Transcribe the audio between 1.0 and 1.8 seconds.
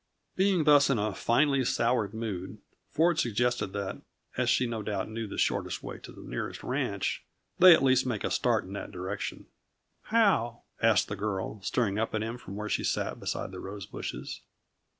finely